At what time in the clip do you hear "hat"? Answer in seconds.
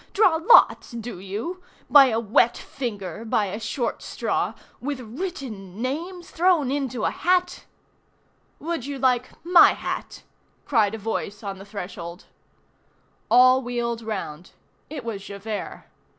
7.11-7.65, 9.73-10.23